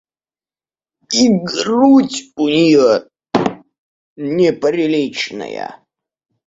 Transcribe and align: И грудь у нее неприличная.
И 1.11 1.29
грудь 1.29 2.31
у 2.35 2.47
нее 2.47 3.07
неприличная. 4.15 5.79